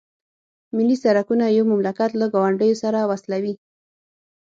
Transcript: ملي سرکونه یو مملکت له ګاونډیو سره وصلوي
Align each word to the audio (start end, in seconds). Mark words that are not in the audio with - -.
ملي 0.75 0.95
سرکونه 1.03 1.45
یو 1.57 1.65
مملکت 1.71 2.11
له 2.19 2.25
ګاونډیو 2.33 2.79
سره 2.83 2.99
وصلوي 3.11 3.53